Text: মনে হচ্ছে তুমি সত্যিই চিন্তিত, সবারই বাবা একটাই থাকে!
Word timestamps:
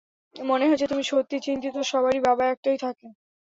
মনে 0.35 0.65
হচ্ছে 0.69 0.85
তুমি 0.87 1.03
সত্যিই 1.05 1.45
চিন্তিত, 1.47 1.75
সবারই 1.91 2.19
বাবা 2.27 2.43
একটাই 2.47 2.77
থাকে! 2.77 3.07